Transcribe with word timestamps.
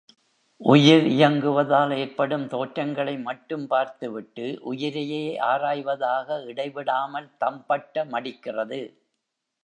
உயிர் 0.61 1.07
இயங்குவதால் 1.07 1.91
ஏற்படும் 1.95 2.47
தோற்றங்களை 2.47 3.13
மட்டும் 3.17 3.67
பார்த்துவிட்டு, 3.67 4.59
உயிரையே 4.61 5.37
ஆராய்வதாக 5.39 6.39
இடைவிடாமல் 6.45 7.29
தம்பட்ட 7.37 8.05
மடிக்கிறது. 8.05 8.81